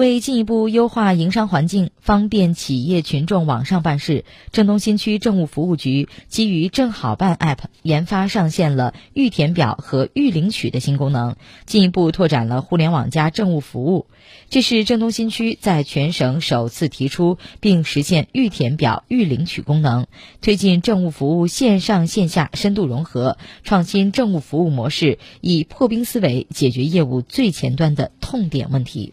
[0.00, 11.36] 为进一步优化营商环境方便企业群众网上办事郑东新区政务服务局基于正好办 app 研发上线了预填表和预领取的新功能。
[11.66, 14.06] 进一步拓展了互联网加政务服务
[14.48, 20.06] 这是郑东新区在全省首次提出并实现预填表预领取功能
[20.40, 29.12] 推进政务服务线上线下深度融合创新政务服务模式以破冰思维解决业务最前端的痛点问题。